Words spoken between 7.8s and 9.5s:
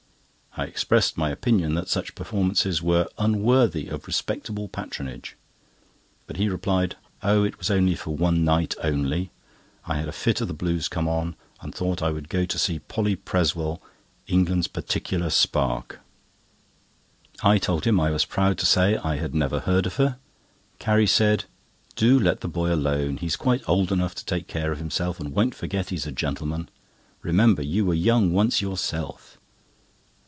'for one night only.'